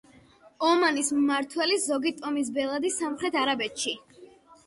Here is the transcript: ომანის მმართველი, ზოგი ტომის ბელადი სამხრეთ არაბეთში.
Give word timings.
ომანის 0.67 1.11
მმართველი, 1.17 1.75
ზოგი 1.83 2.13
ტომის 2.21 2.49
ბელადი 2.57 2.93
სამხრეთ 2.97 3.37
არაბეთში. 3.43 3.93